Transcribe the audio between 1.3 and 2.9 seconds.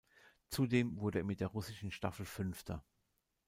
der russischen Staffel Fünfter.